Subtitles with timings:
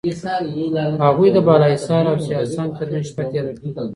[1.05, 3.83] هغوی د بالاحصار او سیاه سنگ ترمنځ شپه تېره کړه.